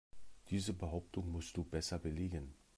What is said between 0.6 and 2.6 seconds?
Behauptung musst du besser belegen.